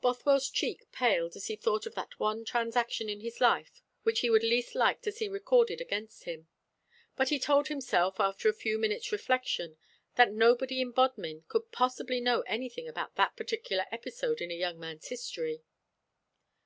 [0.00, 4.30] Bothwell's cheek paled as he thought of that one transaction of his life which he
[4.30, 6.48] would least like to see recorded against him.
[7.14, 9.76] But he told himself, after a few minutes' reflection,
[10.14, 14.80] that nobody in Bodmin could possibly know anything about that particular episode in a young
[14.80, 15.62] man's history.